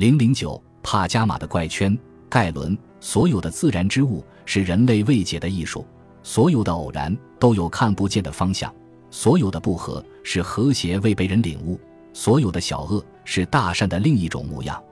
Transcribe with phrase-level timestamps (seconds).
[0.00, 1.94] 零零九帕加马的怪圈，
[2.26, 2.74] 盖伦。
[3.00, 5.86] 所有的自然之物是人类未解的艺术，
[6.22, 8.74] 所有的偶然都有看不见的方向，
[9.10, 11.78] 所有的不和是和谐未被人领悟，
[12.14, 14.82] 所有的小恶是大善的另一种模样。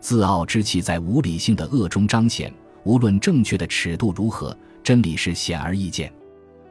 [0.00, 2.52] 自傲之气在无理性的恶中彰显，
[2.84, 4.54] 无论正确的尺度如何，
[4.84, 6.12] 真理是显而易见。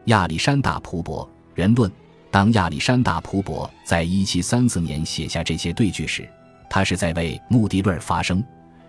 [0.05, 1.25] 亚历山大·蒲伯
[1.55, 1.89] 《人论》。
[2.29, 6.29] 当亚历山大·蒲伯在一七三四年写下这些对句时，
[6.69, 8.43] 他是在为目的论发声。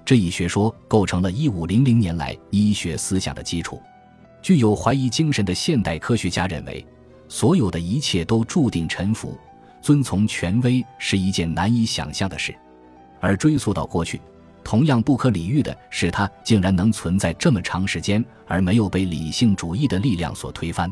[0.04, 3.80] 这一学说构成了一五零零年来医学思想的基础。
[4.40, 6.86] 具有怀疑精神的现代科学家认为，
[7.28, 9.36] 所有的一切都注定臣服，
[9.82, 12.54] 遵从权威是一件难以想象的事。
[13.20, 14.20] 而追溯到过去，
[14.62, 20.90] 同样不可理喻的是，它竟然能存在这么长时间，而没有被理性主义的力量所推翻。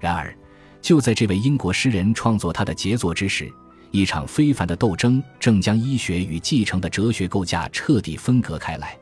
[0.00, 0.34] 然而，
[0.80, 3.52] 就在这位英国诗人创作他的杰作之时，
[3.92, 8.96] 一场非凡的斗争正将医学与继承的哲学构架彻底分隔开来，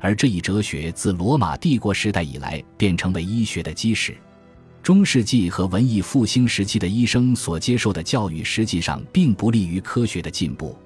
[0.00, 4.16] 而这一哲学自罗马帝国时代以来便成为医学的基石。
[4.82, 10.76] 中世纪和文艺复兴时期的医生所接受的教育实际上并不利于科学的进步，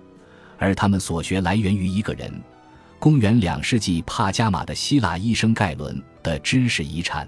[0.59, 2.31] 而他们所学来源于一个人——
[2.99, 7.27] 公元两世纪帕加马的希腊医生盖伦的知识遗产。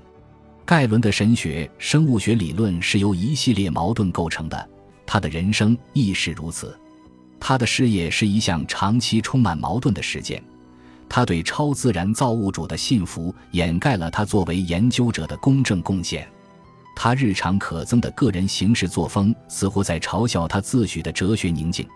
[0.66, 4.68] 盖伦的神学生物学理论是由一系列矛盾构成的。
[5.10, 6.78] 他的人生亦是如此，
[7.40, 10.44] 他的事业是一项长期充满矛盾的事件。
[11.08, 16.28] 他对超自然造物主的信服掩盖了他作为研究者的公正贡献。
[16.94, 21.88] 他日常可憎的个人行事作风似乎在嘲笑他自诩的哲学宁静。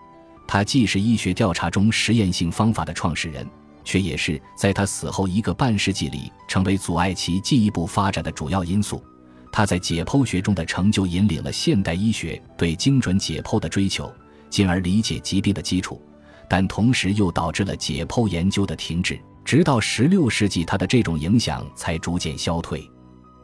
[0.48, 3.46] 他既是医学调查中实验性方法的创始人，
[3.84, 9.04] 却也是在他死后一个半世纪里成为阻碍其进一步发展的主要因素。
[9.52, 14.10] 他在解剖学中的成就引领了现代医学对精准解剖的追求，
[14.48, 16.00] 进而理解疾病的基础，
[16.48, 19.20] 但同时又导致了解剖研究的停滞。
[19.44, 22.88] 直到16世纪，他的这种影响才逐渐消退。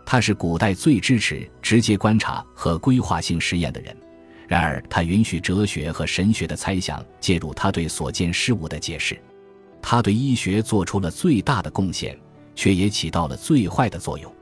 [0.06, 3.94] 他是古代最支持直接观察和规划性实验的人，
[4.46, 9.20] 然而他允许哲学和神学的猜想介入他对所见事物的解释。
[9.82, 12.18] 他对医学做出了最大的贡献，
[12.54, 14.32] 却也起到了最坏的作用。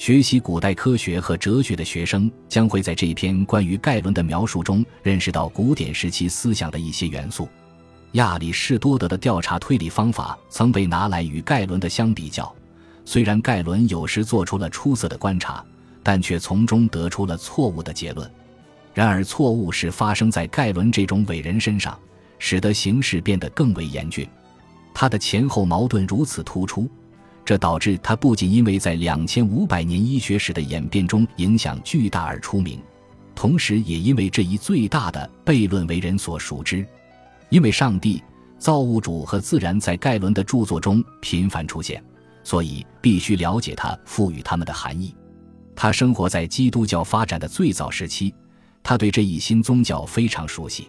[0.00, 7.46] 学习古代科学和哲学的学生将会在这篇关于盖伦的描述中认识到古典时期思想的一些元素。
[8.12, 12.50] 亚里士多德的调查推理方法曾被拿来与盖伦的相比较，
[13.04, 15.62] 虽然盖伦有时做出了出色的观察，
[16.02, 18.28] 但却从中得出了错误的结论。
[18.94, 21.94] 然而，错误是发生在盖伦这种伟人身上，
[22.38, 24.26] 使得形势变得更为严峻。
[24.94, 26.88] 他的前后矛盾如此突出。
[27.50, 32.80] 这导致他不仅因为在两千五百年医学史的演变中影响巨大而出名，
[33.34, 36.86] 同时也因为这一最大的悖论为人所熟知。
[37.48, 38.22] 因为上帝、
[38.56, 42.00] 造物主和自然在盖伦的著作中频繁出现，
[42.44, 45.12] 所以必须了解他赋予他们的含义。
[45.74, 48.32] 他生活在基督教发展的最早时期，
[48.80, 50.86] 他对这一新宗教非常熟悉，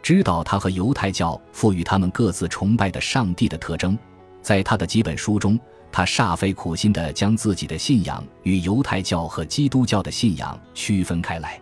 [0.00, 3.98] 知道他和犹太教赋予他们各自崇拜的上帝的特征。
[4.40, 5.58] 在他的几本书中。
[5.90, 11.60] 他煞费苦心地将自己的信仰与犹太教和基督教的信仰区分开来。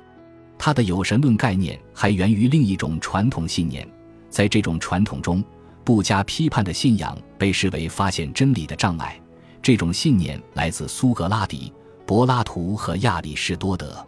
[0.59, 3.87] 他的有神论概念还源于另一种传统信念，
[4.29, 5.45] 在这种传统中，
[5.85, 9.21] 不加批判的信仰被视为发现真理的障碍。
[9.63, 11.73] 这种信念来自苏格拉底、
[12.07, 14.07] 柏拉图和亚里士多德。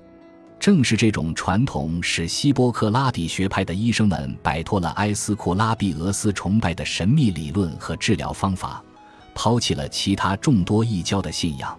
[0.59, 8.83] 正是这种传统使希波克拉底学派的医生们摆脱了埃斯库拉庇俄斯崇拜的神秘理论和治疗方法。
[9.38, 11.78] 抛弃了其他众多异教的信仰，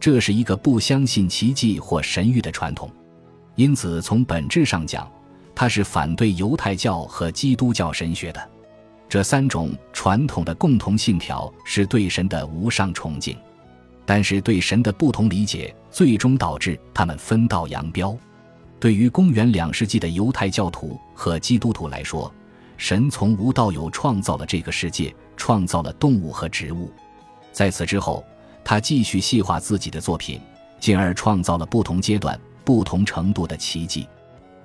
[0.00, 2.90] 这是一个不相信奇迹或神谕的传统，
[3.54, 5.06] 因此从本质上讲，
[5.54, 8.50] 它是反对犹太教和基督教神学的。
[9.10, 13.36] 这三种传统的共同信条是对神的无上崇敬，
[14.06, 18.16] 但是对神的不同理解最终导致他们分道扬镳。
[18.80, 22.32] 对于公元两世纪的犹太教徒和基督徒来说，
[22.76, 26.90] 神从无到有创造了这个世界，创造了动物和植物。
[27.52, 28.24] 在此之后，
[28.62, 30.40] 他继续细化自己的作品，
[30.78, 34.06] 进而创造了不同阶段、不同程度的奇迹。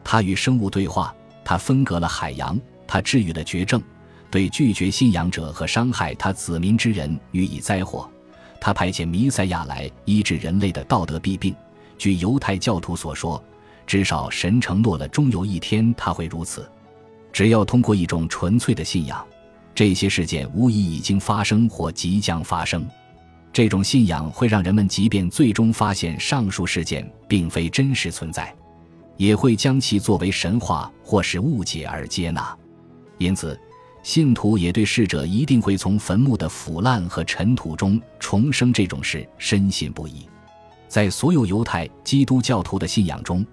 [0.04, 3.82] 他与生物对话，他分隔了海洋，他治愈了绝症，
[4.30, 8.10] 对拒绝信仰者和伤害他子民之人予以灾祸。
[8.60, 11.56] 他派遣弥赛亚来医治人类的道德弊病。
[11.98, 13.42] 据犹太教徒所说，
[13.88, 16.70] 至少神承诺了终有一天他会如此。
[17.32, 19.26] 只要通过一种纯粹的信仰，
[19.74, 22.86] 这些事件无疑已经发生或即将发生。
[23.54, 28.54] 这种信仰会让人们，即便最终发现上述事件并非真实存在，
[29.18, 32.58] 也会将其作为神话或是误解而接纳。
[33.18, 33.60] 因此，
[34.04, 40.28] 信徒也对逝者一定会从坟墓的腐烂和尘土中重生这种事深信不疑。
[40.88, 43.46] 在所有犹太基督教徒的信仰中，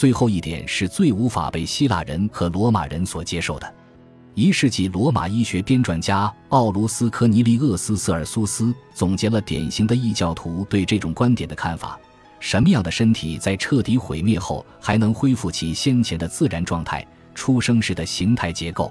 [0.00, 3.74] 最后一点是最无法被希腊人和罗马人所接受的。
[4.34, 12.00] 一世纪罗马医学编撰家奥卢斯科尼利厄斯瑟尔苏斯总结了典型的异教徒对这种观点的看法：
[12.38, 17.06] 什么样的身体在彻底毁灭后还能恢复其先前的自然状态？
[17.34, 18.90] 出生时的形态结构？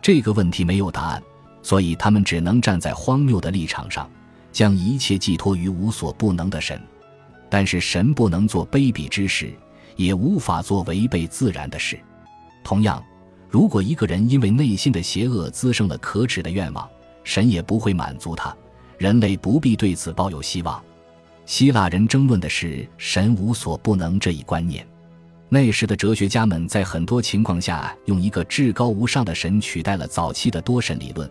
[0.00, 1.20] 这个问题没有答案，
[1.60, 4.08] 所以他们只能站在荒谬的立场上，
[4.52, 6.80] 将一切寄托于无所不能的神。
[7.50, 9.52] 但是神不能做卑鄙之事，
[9.96, 11.98] 也无法做违背自然的事。
[12.62, 13.02] 同样，
[13.48, 16.88] 如果一个人因为内心的邪恶滋生了可耻的愿望，
[17.24, 18.54] 神也不会满足他。
[18.98, 20.82] 人类不必对此抱有希望。
[21.44, 24.86] 希腊人争论的是神无所不能这一观念。
[25.48, 31.30] 那时的哲学家们在很多情况下用一个至高无上的神取代了早期的多神理论，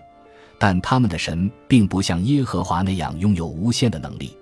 [0.57, 4.37] 但他们的神并不像耶和华那样拥有无限的能力。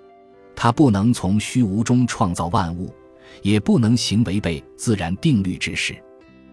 [0.54, 2.94] 他不能从虚无中创造万物，
[3.42, 5.94] 也不能行违背自然定律之事。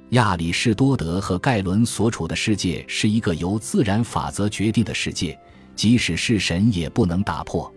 [0.10, 5.40] 亚里士多德和盖伦所处的世界是一个由自然法则决定的世界，
[5.76, 7.72] 即使是神也不能打破。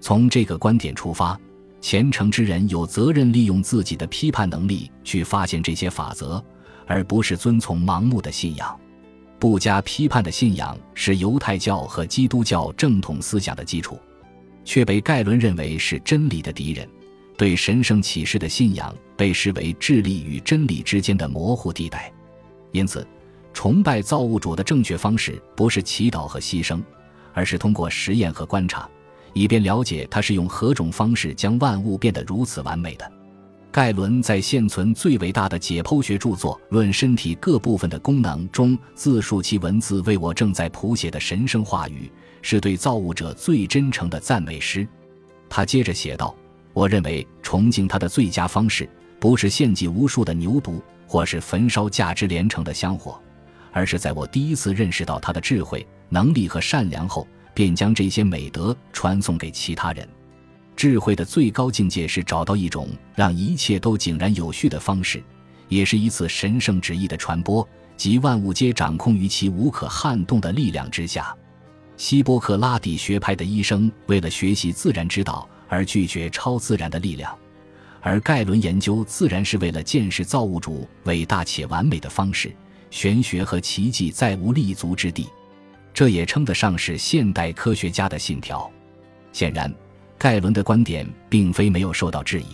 [0.00, 1.38] 从这个观点出发，
[1.80, 6.44] 虔诚之人有责任利用自己的批判能力去发现这些法则，
[6.86, 8.78] 而不是遵从盲目的信仰。
[9.38, 13.98] 不加批判的信仰是犹太教和基督教正统思想的基础。
[14.64, 16.86] 却被盖伦认为是真理的敌人，
[17.38, 22.12] 对神圣启示的信仰被视为智力与真理之间的模糊地带。
[22.72, 23.06] 因此，
[23.54, 26.82] 崇拜造物主的正确方式不是祈祷和牺牲，
[27.32, 28.86] 而是通过实验和观察，
[29.32, 33.10] 以便了解他是用何种方式将万物变得如此完美的。
[33.70, 42.10] 盖伦在现存最伟大的解剖学著作《论身体各部分的功能》中自述其文字为我正在谱写的神圣话语。
[42.40, 44.86] 是对造物者最真诚的赞美诗。
[45.48, 46.34] 他接着写道
[46.78, 48.88] ：“我认为崇敬他的最佳方式，
[49.18, 53.20] 不是献祭无数的牛犊，或是焚烧价值连城的香火，
[53.72, 60.08] 而是在我第一次认识到他的智慧、能力和善良后，便将这些美德传送给其他人。
[60.76, 65.20] 智慧的最高境界是找到一种让一切都井然有序的方式，
[65.66, 71.36] 也是一次神圣旨意的传播，即万物皆掌控于其无可撼动的力量之下。”
[71.98, 77.36] 希波克拉底学派的医生为了学习自然之道而拒绝超自然的力量，
[78.00, 82.54] 而盖伦研究自然是为了见识造物主伟大且完美的方式。
[82.90, 85.28] 玄学和奇迹再无立足之地，
[85.92, 88.70] 这也称得上是现代科学家的信条。
[89.32, 89.70] 显然，
[90.16, 92.46] 盖伦的观点并非没有受到质疑。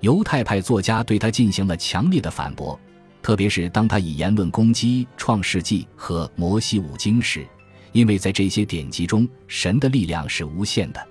[0.00, 2.78] 犹太派作家对他进行了强烈的反驳，
[3.20, 7.44] 特别是当他以言论攻击《创世纪》和《摩西五经》时。
[7.92, 11.06] 因为在这些典籍中，神的力量是无限的。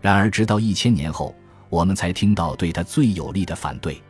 [0.00, 1.34] 然而，直到一千年后，
[1.68, 4.00] 我们才听到对他最有力的反对。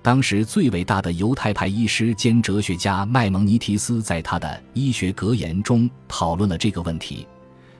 [0.00, 7.26] 当时最伟大的犹太派医师兼哲学家麦蒙尼提斯在他的医学格言中讨论了这个问题。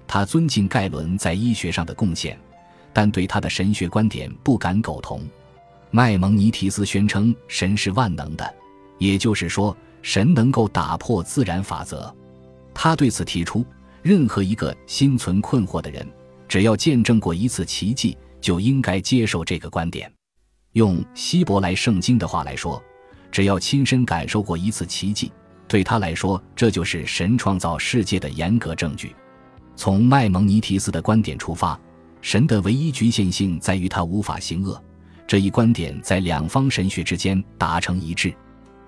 [0.07, 2.39] 他尊敬盖伦在医学上的贡献，
[2.93, 5.23] 但对他的神学观点不敢苟同。
[5.91, 8.55] 麦蒙尼提斯宣称神是万能的，
[8.99, 12.15] 也就是说，神能够打破自然法则。
[12.81, 13.67] 他对此提出，
[14.03, 16.07] 任何一个心存困惑的人，
[16.47, 20.09] 只要见证过一次奇迹，就应该接受这个观点。
[20.75, 22.81] 用希伯来圣经的话来说，
[23.33, 25.33] 只要亲身感受过一次奇迹，
[25.67, 29.13] 对他来说，这就是神创造世界的严格证据。
[29.75, 31.77] 从麦蒙尼提斯的观点出发，
[32.21, 34.81] 神的唯一局限性在于他无法行恶。
[35.27, 38.33] 这一观点在两方神学之间达成一致。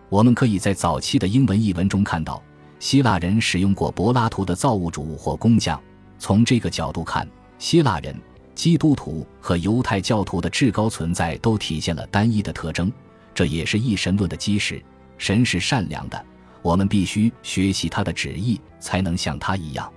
[0.09, 2.41] 我们可以在早期的英文译文中看到。
[2.81, 5.81] 希腊人使用过柏拉图的造物主或工匠。
[6.19, 8.19] 从这个角度看，希腊人、
[8.55, 12.91] 基督徒和犹太教徒的至高存在都体现了单一的特征，
[13.35, 14.83] 这也是一神论的基石。
[15.19, 16.25] 神是善良的，
[16.63, 19.93] 我们必须学习他的旨意，才能像他一样。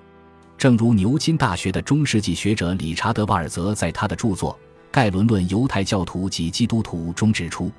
[0.57, 4.53] 正如牛津大学的中世纪学者理查德·瓦尔泽在他的著作
[4.91, 7.71] 《盖伦论犹太教徒及基督徒》中指出。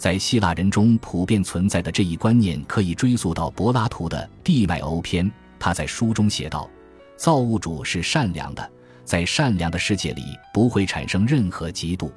[0.00, 5.26] 在希腊人中普遍存在的这一观念，可以追溯到柏拉图的《地脉欧篇》。
[5.58, 6.70] 他在书中写道
[7.18, 8.70] ：“造物主是善良的，
[9.04, 10.22] 在善良的世界里
[10.54, 12.10] 不会产生任何嫉妒。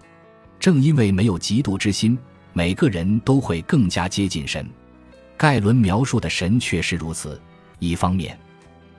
[0.61, 2.17] 正因为没有嫉妒之心，
[2.53, 4.65] 每个人都会更加接近神。”
[5.35, 7.37] 盖伦描述的神却是如此：
[7.79, 8.39] 一方面，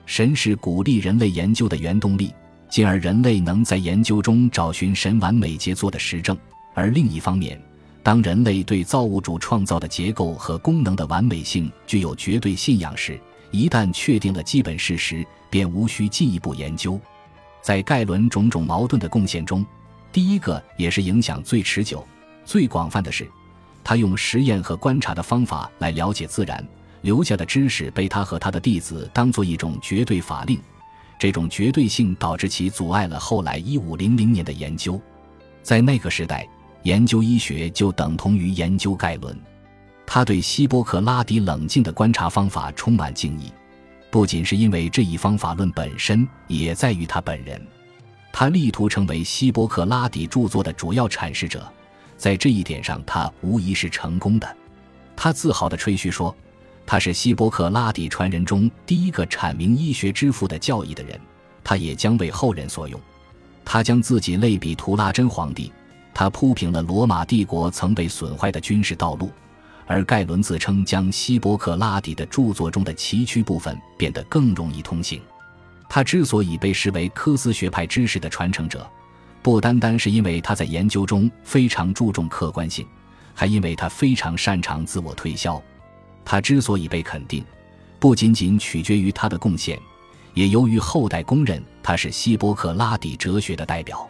[0.05, 2.31] 神是鼓励人类研究的原动力，
[2.69, 6.37] 进而人类能在研究中找寻神完美杰作的实证；
[6.75, 7.59] 而另一方面，
[8.05, 13.19] 当人类对造物主创造的结构和功能的完美性具有绝对信仰时，
[13.49, 17.01] 一旦确定了基本事实，便无需进一步研究。
[17.63, 19.65] 在盖伦种种矛盾的贡献中，
[20.11, 22.05] 第一个也是影响最持久、
[22.45, 23.27] 最广泛的是，
[23.83, 26.63] 他用实验和观察的方法来了解自然，
[27.01, 30.59] 留下的知识被他和他的弟子当做一种绝对法令。
[31.17, 35.01] 这种绝对性导致其阻碍了后来一五零零年的研究。
[35.63, 36.47] 在那个时代，
[36.85, 39.35] 研究医学就等同于研究盖伦。
[40.05, 43.51] 他对希波克拉底冷静的观察方法充满敬意，
[44.11, 47.59] 不仅是因为这一方法论本身，也在于他本人。
[48.31, 51.67] 他力图成为希波克拉底著作的主要阐释者，
[52.17, 54.55] 在这一点上，他无疑是成功的。
[55.15, 56.33] 他自豪地吹嘘说。
[56.87, 61.19] 他是希波克拉底传人中第一个阐明医学之父的教义的人，
[61.63, 63.01] 他也将为后人所用。
[63.65, 65.73] 他将自己类比图拉真皇帝，
[66.15, 69.29] 他铺平了罗马帝国曾被损坏的军事道路，
[69.85, 75.21] 而盖伦自称将希波克拉底的著作中的崎岖部分变得更容易通行。
[75.89, 78.89] 他之所以被视为科斯学派知识的传承者，
[79.43, 82.87] 不单单是因为他在研究中非常注重客观性，
[83.33, 85.61] 还因为他非常擅长自我推销。
[86.23, 87.43] 他之所以被肯定，
[87.99, 89.77] 不仅仅取决于他的贡献，
[90.33, 94.09] 也由于后代公认他是希波克拉底哲学的代表。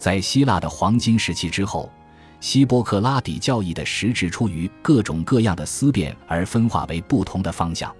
[0.00, 1.92] 在希腊的黄金时期之后，
[2.40, 7.94] 希波克拉底教义的实质出于各种各样的思辨而分化为不同的方向，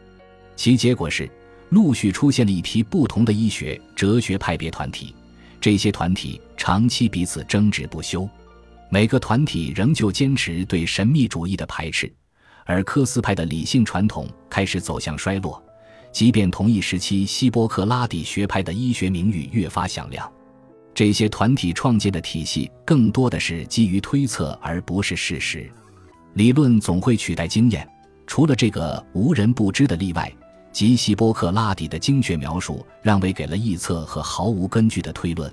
[0.57, 1.31] 其结果是
[1.69, 5.15] 陆续出现了一批不同的医学哲学派别团体。
[5.61, 8.27] 这些团体长期彼此争执不休，
[8.89, 12.11] 每个团体仍旧坚持对神秘主义的排斥。
[12.65, 15.63] 而科斯派的理性传统开始走向衰落，
[16.13, 20.33] 即便同一时期希波克拉底学派的医学名誉越发响亮。
[21.01, 25.67] 这些团体创建的体系更多的是基于推测而不是事实。
[26.35, 27.89] 理论总会取代经验，
[28.27, 30.31] 除了这个无人不知的例外，
[30.71, 35.51] 即希波克拉底的精确描述让位给了臆测和毫无根据的推论。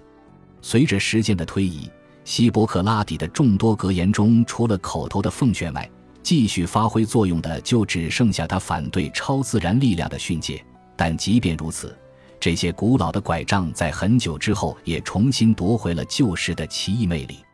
[0.61, 1.89] 随着时间的推移，
[2.25, 5.89] 希波克拉底的众多格言中，除了口头的奉劝外，
[6.21, 10.61] 继续发挥作用的就只剩下他反对超自然力量的训诫，
[10.97, 11.97] 但即便如此，
[12.39, 17.46] 这些古老的拐杖在很久之后也重新夺回了旧时的奇异魅力。